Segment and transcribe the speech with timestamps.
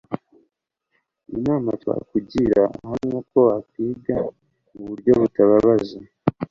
[1.35, 4.15] Inama twakugira aha ni uko mwakwiga
[4.77, 5.97] uburyo butababaza